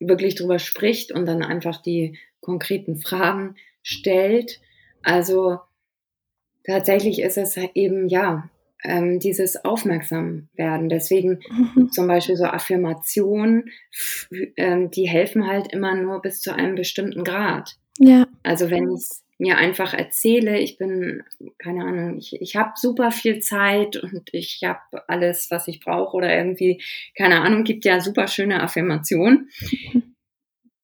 [0.00, 4.60] wirklich drüber spricht und dann einfach die konkreten Fragen stellt.
[5.02, 5.58] Also
[6.64, 8.50] tatsächlich ist es eben, ja,
[8.84, 10.88] ähm, dieses Aufmerksamwerden.
[10.88, 11.90] Deswegen mhm.
[11.92, 13.70] zum Beispiel so Affirmationen,
[14.56, 17.76] ähm, die helfen halt immer nur bis zu einem bestimmten Grad.
[17.98, 18.26] Ja.
[18.42, 19.06] Also wenn ich
[19.42, 21.24] mir einfach erzähle, ich bin,
[21.58, 24.78] keine Ahnung, ich, ich habe super viel Zeit und ich habe
[25.08, 26.80] alles, was ich brauche oder irgendwie,
[27.16, 29.50] keine Ahnung, gibt ja super schöne Affirmationen.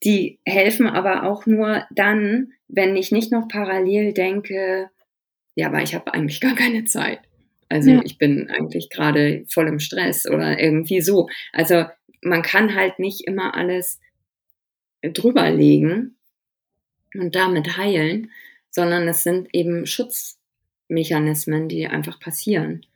[0.05, 4.91] Die helfen aber auch nur dann, wenn ich nicht noch parallel denke,
[5.55, 7.21] ja, aber ich habe eigentlich gar keine Zeit.
[7.69, 8.01] Also ja.
[8.05, 11.29] ich bin eigentlich gerade voll im Stress oder irgendwie so.
[11.53, 11.85] Also
[12.23, 14.01] man kann halt nicht immer alles
[15.03, 16.19] drüberlegen,
[17.15, 18.31] und damit heilen,
[18.71, 22.87] sondern es sind eben Schutzmechanismen, die einfach passieren,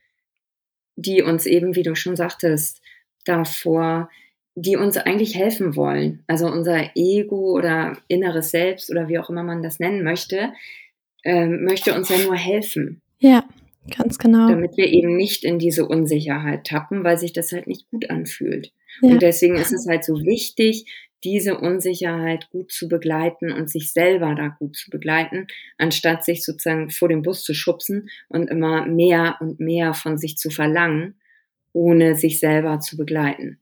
[0.97, 2.81] die uns eben, wie du schon sagtest,
[3.25, 4.11] davor,
[4.55, 6.23] die uns eigentlich helfen wollen.
[6.27, 10.53] Also unser Ego oder inneres Selbst oder wie auch immer man das nennen möchte,
[11.25, 13.01] äh, möchte uns ja nur helfen.
[13.19, 13.45] Ja,
[13.97, 14.49] ganz genau.
[14.49, 18.73] Damit wir eben nicht in diese Unsicherheit tappen, weil sich das halt nicht gut anfühlt.
[19.01, 19.11] Ja.
[19.11, 20.87] Und deswegen ist es halt so wichtig,
[21.25, 25.47] diese Unsicherheit gut zu begleiten und sich selber da gut zu begleiten,
[25.79, 30.37] anstatt sich sozusagen vor dem Bus zu schubsen und immer mehr und mehr von sich
[30.37, 31.15] zu verlangen,
[31.73, 33.62] ohne sich selber zu begleiten.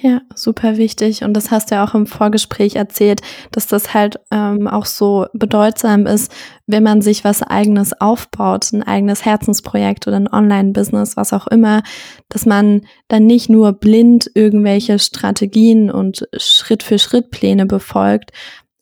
[0.00, 1.24] Ja, super wichtig.
[1.24, 5.26] Und das hast du ja auch im Vorgespräch erzählt, dass das halt ähm, auch so
[5.32, 6.32] bedeutsam ist,
[6.66, 11.82] wenn man sich was eigenes aufbaut, ein eigenes Herzensprojekt oder ein Online-Business, was auch immer,
[12.28, 18.30] dass man dann nicht nur blind irgendwelche Strategien und Schritt für Schritt Pläne befolgt,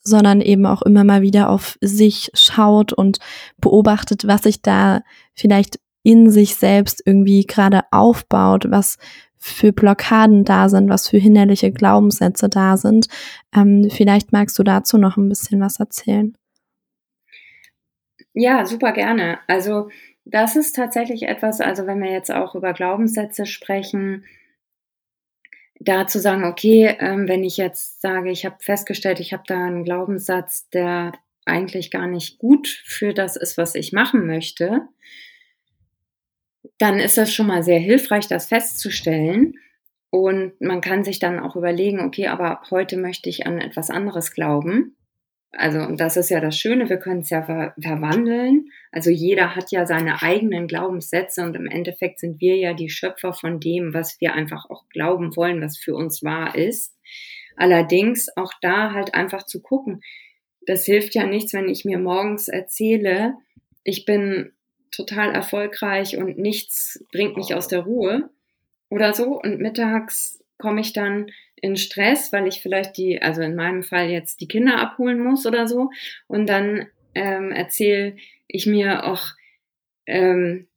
[0.03, 3.17] sondern eben auch immer mal wieder auf sich schaut und
[3.57, 5.01] beobachtet, was sich da
[5.33, 8.97] vielleicht in sich selbst irgendwie gerade aufbaut, was
[9.39, 13.07] für Blockaden da sind, was für hinderliche Glaubenssätze da sind.
[13.55, 16.35] Ähm, vielleicht magst du dazu noch ein bisschen was erzählen.
[18.33, 19.39] Ja, super gerne.
[19.47, 19.89] Also
[20.25, 24.25] das ist tatsächlich etwas, also wenn wir jetzt auch über Glaubenssätze sprechen,
[25.79, 29.65] da zu sagen, okay, ähm, wenn ich jetzt sage, ich habe festgestellt, ich habe da
[29.65, 31.13] einen Glaubenssatz, der
[31.45, 34.87] eigentlich gar nicht gut für das ist, was ich machen möchte,
[36.77, 39.55] dann ist das schon mal sehr hilfreich, das festzustellen.
[40.09, 44.31] Und man kann sich dann auch überlegen, okay, aber heute möchte ich an etwas anderes
[44.31, 44.95] glauben.
[45.51, 48.69] Also, und das ist ja das Schöne, wir können es ja ver verwandeln.
[48.91, 53.33] Also jeder hat ja seine eigenen Glaubenssätze und im Endeffekt sind wir ja die Schöpfer
[53.33, 56.95] von dem, was wir einfach auch glauben wollen, was für uns wahr ist.
[57.55, 60.01] Allerdings auch da halt einfach zu gucken.
[60.67, 63.33] Das hilft ja nichts, wenn ich mir morgens erzähle,
[63.83, 64.51] ich bin
[64.91, 68.29] total erfolgreich und nichts bringt mich aus der Ruhe
[68.89, 69.39] oder so.
[69.41, 74.09] Und mittags komme ich dann in Stress, weil ich vielleicht die, also in meinem Fall
[74.09, 75.91] jetzt die Kinder abholen muss oder so.
[76.27, 78.15] Und dann ähm, erzähle
[78.47, 79.25] ich mir auch,
[80.05, 80.67] ähm,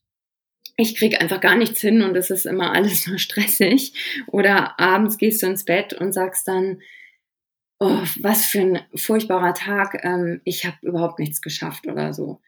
[0.76, 3.92] ich kriege einfach gar nichts hin und es ist immer alles nur stressig.
[4.26, 6.80] Oder abends gehst du ins Bett und sagst dann,
[7.78, 12.40] oh, was für ein furchtbarer Tag, ähm, ich habe überhaupt nichts geschafft oder so.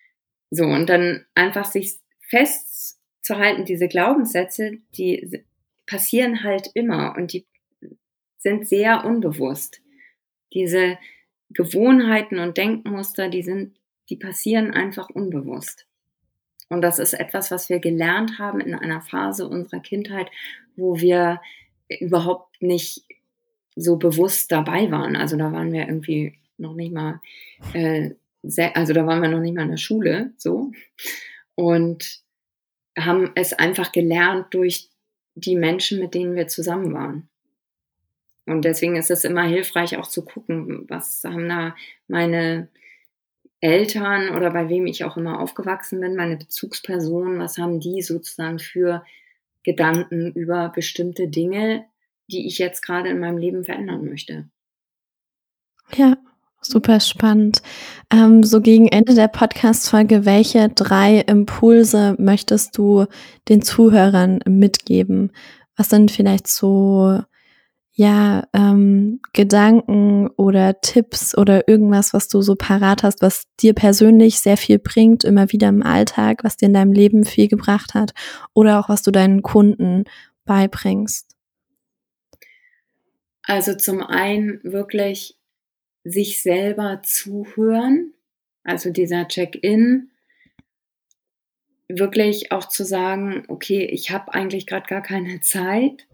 [0.54, 1.94] So, und dann einfach sich
[2.28, 5.44] festzuhalten, diese Glaubenssätze, die
[5.86, 7.46] passieren halt immer und die
[8.36, 9.80] sind sehr unbewusst.
[10.52, 10.98] Diese
[11.48, 13.78] Gewohnheiten und Denkmuster, die sind,
[14.10, 15.86] die passieren einfach unbewusst.
[16.68, 20.30] Und das ist etwas, was wir gelernt haben in einer Phase unserer Kindheit,
[20.76, 21.40] wo wir
[21.88, 23.06] überhaupt nicht
[23.74, 25.16] so bewusst dabei waren.
[25.16, 27.22] Also da waren wir irgendwie noch nicht mal
[27.72, 28.10] äh,
[28.42, 30.72] also da waren wir noch nicht mal in der Schule, so.
[31.54, 32.22] Und
[32.98, 34.90] haben es einfach gelernt durch
[35.34, 37.28] die Menschen, mit denen wir zusammen waren.
[38.46, 41.76] Und deswegen ist es immer hilfreich auch zu gucken, was haben da
[42.08, 42.68] meine
[43.60, 48.58] Eltern oder bei wem ich auch immer aufgewachsen bin, meine Bezugspersonen, was haben die sozusagen
[48.58, 49.04] für
[49.62, 51.86] Gedanken über bestimmte Dinge,
[52.28, 54.48] die ich jetzt gerade in meinem Leben verändern möchte.
[55.94, 56.16] Ja,
[56.64, 57.60] Super spannend.
[58.12, 63.06] Ähm, so gegen Ende der Podcast-Folge, welche drei Impulse möchtest du
[63.48, 65.32] den Zuhörern mitgeben?
[65.76, 67.20] Was sind vielleicht so,
[67.94, 74.38] ja, ähm, Gedanken oder Tipps oder irgendwas, was du so parat hast, was dir persönlich
[74.38, 78.12] sehr viel bringt, immer wieder im Alltag, was dir in deinem Leben viel gebracht hat
[78.54, 80.04] oder auch was du deinen Kunden
[80.44, 81.34] beibringst?
[83.44, 85.36] Also zum einen wirklich
[86.04, 88.12] sich selber zuhören,
[88.64, 90.10] also dieser Check-in,
[91.88, 96.06] wirklich auch zu sagen, okay, ich habe eigentlich gerade gar keine Zeit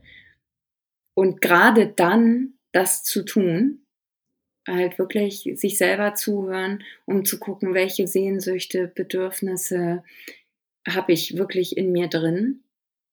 [1.15, 3.85] und gerade dann das zu tun,
[4.67, 10.05] halt wirklich sich selber zuhören, um zu gucken, welche Sehnsüchte, Bedürfnisse
[10.87, 12.63] habe ich wirklich in mir drin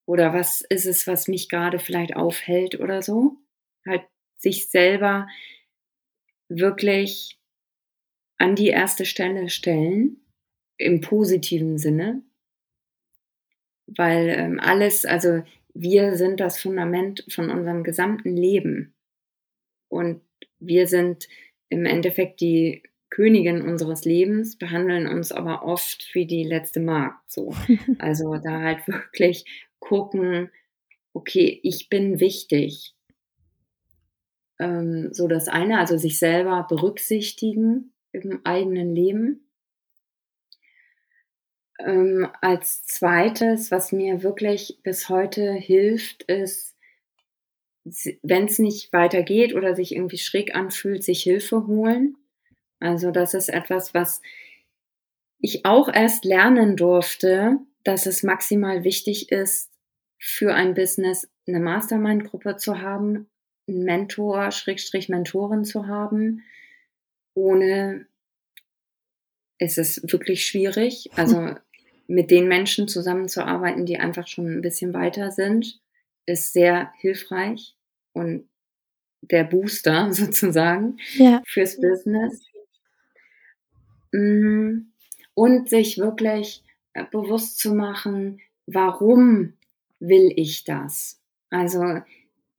[0.06, 3.38] oder was ist es, was mich gerade vielleicht aufhält oder so.
[3.86, 4.04] Halt
[4.38, 5.28] sich selber
[6.50, 7.40] wirklich
[8.38, 10.18] an die erste Stelle stellen,
[10.78, 12.22] im positiven Sinne,
[13.88, 18.94] weil ähm, alles, also wir sind das Fundament von unserem gesamten Leben.
[19.90, 20.22] Und
[20.60, 21.28] wir sind
[21.70, 27.54] im Endeffekt die Königin unseres Lebens, behandeln uns aber oft wie die letzte Magd so.
[28.00, 29.46] Also da halt wirklich
[29.80, 30.50] gucken,
[31.14, 32.95] okay, ich bin wichtig
[34.60, 39.50] ähm, so das eine, also sich selber berücksichtigen im eigenen Leben.
[41.80, 46.76] Ähm, als zweites, was mir wirklich bis heute hilft, ist,
[48.24, 52.18] wenn es nicht weitergeht oder sich irgendwie schräg anfühlt, sich Hilfe holen.
[52.80, 54.22] Also das ist etwas, was
[55.40, 59.70] ich auch erst lernen durfte, dass es maximal wichtig ist,
[60.18, 63.30] für ein Business eine Mastermind-Gruppe zu haben,
[63.68, 66.44] einen Mentor, Schrägstrich Mentorin zu haben.
[67.34, 68.08] Ohne
[69.60, 71.10] ist es wirklich schwierig.
[71.16, 71.56] Also
[72.08, 75.80] mit den Menschen zusammenzuarbeiten, die einfach schon ein bisschen weiter sind,
[76.28, 77.76] ist sehr hilfreich
[78.14, 78.48] und
[79.22, 81.42] der Booster sozusagen ja.
[81.46, 82.44] fürs Business.
[84.12, 84.92] Mhm.
[85.34, 86.64] Und sich wirklich
[86.94, 89.54] äh, bewusst zu machen, warum
[90.00, 91.20] will ich das?
[91.50, 92.02] Also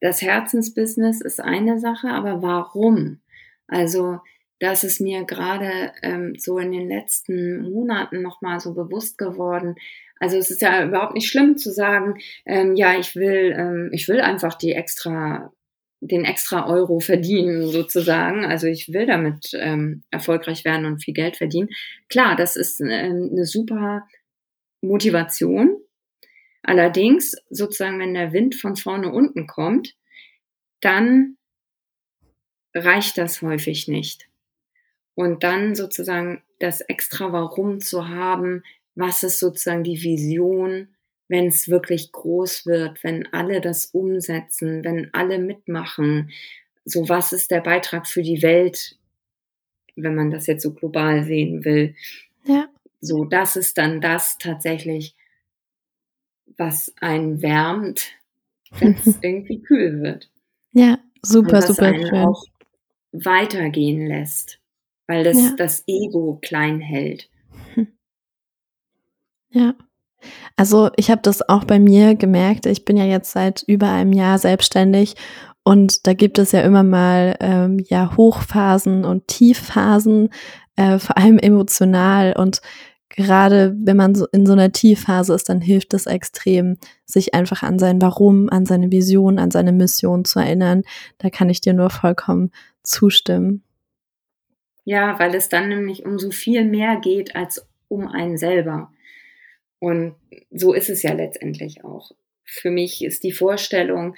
[0.00, 3.20] das Herzensbusiness ist eine Sache, aber warum?
[3.66, 4.20] Also
[4.60, 9.76] das ist mir gerade ähm, so in den letzten Monaten nochmal so bewusst geworden.
[10.18, 14.08] Also es ist ja überhaupt nicht schlimm zu sagen, ähm, ja, ich will, ähm, ich
[14.08, 15.52] will einfach die extra,
[16.00, 18.46] den extra Euro verdienen sozusagen.
[18.46, 21.68] Also ich will damit ähm, erfolgreich werden und viel Geld verdienen.
[22.08, 24.06] Klar, das ist ähm, eine super
[24.80, 25.76] Motivation.
[26.66, 29.94] Allerdings sozusagen, wenn der Wind von vorne unten kommt,
[30.80, 31.36] dann
[32.74, 34.28] reicht das häufig nicht.
[35.14, 38.64] Und dann sozusagen das extra Warum zu haben,
[38.96, 40.88] was ist sozusagen die Vision,
[41.28, 46.32] wenn es wirklich groß wird, wenn alle das umsetzen, wenn alle mitmachen.
[46.84, 48.98] So, was ist der Beitrag für die Welt,
[49.94, 51.94] wenn man das jetzt so global sehen will?
[52.44, 52.68] Ja.
[53.00, 55.14] So, das ist dann das tatsächlich,
[56.58, 58.12] was einen wärmt,
[58.78, 60.30] wenn es irgendwie kühl wird.
[60.72, 62.14] Ja, super, super schön.
[62.14, 62.44] Auch
[63.12, 64.60] weitergehen lässt
[65.06, 65.54] weil das ja.
[65.56, 67.28] das Ego klein hält.
[69.48, 69.74] Ja.
[70.56, 72.66] Also ich habe das auch bei mir gemerkt.
[72.66, 75.14] Ich bin ja jetzt seit über einem Jahr selbstständig
[75.62, 80.28] und da gibt es ja immer mal ähm, ja Hochphasen und Tiefphasen,
[80.74, 82.60] äh, vor allem emotional und
[83.16, 87.62] gerade wenn man so in so einer Tiefphase ist, dann hilft es extrem, sich einfach
[87.62, 90.82] an sein Warum, an seine Vision, an seine Mission zu erinnern.
[91.18, 92.52] Da kann ich dir nur vollkommen
[92.82, 93.64] zustimmen.
[94.84, 98.92] Ja, weil es dann nämlich um so viel mehr geht als um einen selber.
[99.78, 100.14] Und
[100.50, 102.12] so ist es ja letztendlich auch.
[102.44, 104.14] Für mich ist die Vorstellung,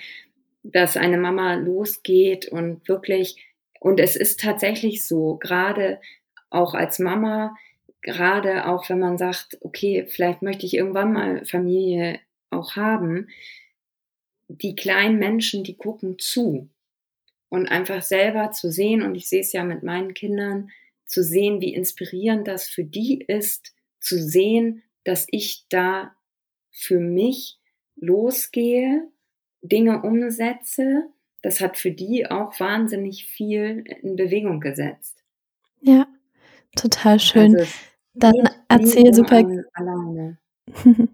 [0.62, 3.46] dass eine Mama losgeht und wirklich,
[3.80, 6.00] und es ist tatsächlich so, gerade
[6.50, 7.54] auch als Mama,
[8.02, 12.20] gerade auch wenn man sagt, okay, vielleicht möchte ich irgendwann mal Familie
[12.50, 13.28] auch haben,
[14.48, 16.70] die kleinen Menschen, die gucken zu
[17.48, 20.70] und einfach selber zu sehen, und ich sehe es ja mit meinen Kindern,
[21.04, 26.14] zu sehen, wie inspirierend das für die ist, zu sehen, dass ich da
[26.70, 27.58] für mich
[27.96, 29.08] losgehe,
[29.62, 31.08] Dinge umsetze,
[31.42, 35.24] das hat für die auch wahnsinnig viel in Bewegung gesetzt.
[35.80, 36.06] Ja,
[36.76, 37.56] total schön.
[37.56, 37.72] Also
[38.18, 39.42] Dann erzähl super.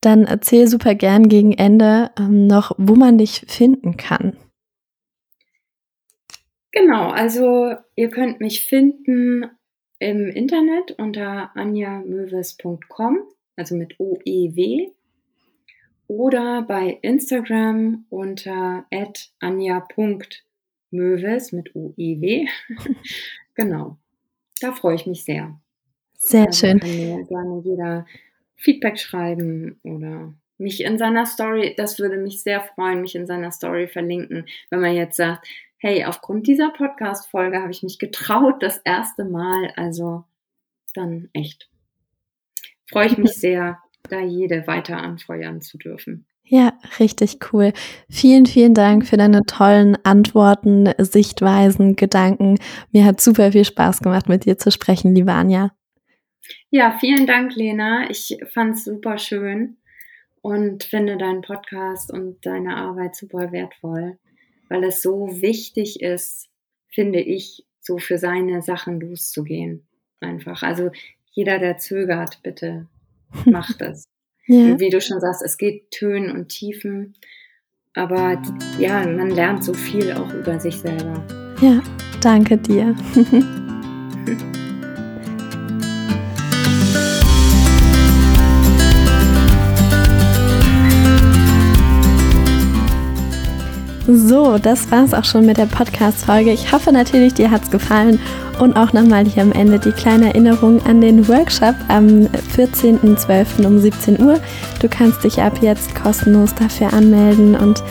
[0.00, 4.36] Dann erzähl super gern gegen Ende ähm, noch, wo man dich finden kann.
[6.72, 9.50] Genau, also ihr könnt mich finden
[9.98, 13.18] im Internet unter anjamöwes.com,
[13.56, 14.92] also mit OEW,
[16.06, 18.86] oder bei Instagram unter
[19.40, 20.32] anja.möwes
[21.52, 22.48] mit OEW.
[23.54, 23.98] genau,
[24.60, 25.60] da freue ich mich sehr.
[26.22, 26.80] Sehr also schön.
[26.80, 28.06] Kann mir gerne jeder
[28.56, 33.50] Feedback schreiben oder mich in seiner Story, das würde mich sehr freuen, mich in seiner
[33.50, 35.48] Story verlinken, wenn man jetzt sagt,
[35.78, 39.72] hey, aufgrund dieser Podcast-Folge habe ich mich getraut, das erste Mal.
[39.76, 40.24] Also
[40.94, 41.70] dann echt.
[42.86, 43.78] Freue ich mich sehr,
[44.10, 46.26] da jede weiter anfeuern zu dürfen.
[46.44, 47.72] Ja, richtig cool.
[48.10, 52.58] Vielen, vielen Dank für deine tollen Antworten, Sichtweisen, Gedanken.
[52.92, 55.70] Mir hat super viel Spaß gemacht, mit dir zu sprechen, liebe Anja.
[56.70, 58.10] Ja, vielen Dank, Lena.
[58.10, 59.76] Ich fand es super schön
[60.42, 64.18] und finde deinen Podcast und deine Arbeit super wertvoll
[64.70, 66.48] weil es so wichtig ist,
[66.88, 69.86] finde ich, so für seine Sachen loszugehen.
[70.20, 70.62] Einfach.
[70.62, 70.90] Also
[71.32, 72.86] jeder, der zögert, bitte
[73.44, 74.08] macht es.
[74.46, 74.78] ja.
[74.80, 77.14] Wie du schon sagst, es geht Tönen und Tiefen,
[77.94, 78.40] aber
[78.78, 81.26] ja, man lernt so viel auch über sich selber.
[81.60, 81.82] Ja,
[82.22, 82.94] danke dir.
[94.12, 96.50] So, das war es auch schon mit der Podcast-Folge.
[96.50, 98.18] Ich hoffe natürlich, dir hat es gefallen.
[98.58, 103.64] Und auch nochmal hier am Ende die kleine Erinnerung an den Workshop am 14.12.
[103.64, 104.40] um 17 Uhr.
[104.80, 107.82] Du kannst dich ab jetzt kostenlos dafür anmelden und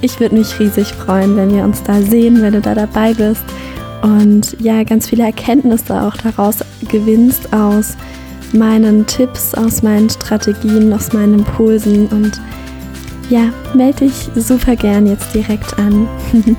[0.00, 3.44] ich würde mich riesig freuen, wenn wir uns da sehen, wenn du da dabei bist
[4.04, 6.58] und ja, ganz viele Erkenntnisse auch daraus
[6.90, 7.96] gewinnst aus
[8.52, 12.40] meinen Tipps, aus meinen Strategien, aus meinen Impulsen und
[13.30, 16.08] ja, melde dich super gern jetzt direkt an.